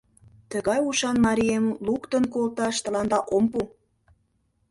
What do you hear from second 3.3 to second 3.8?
ом пу!..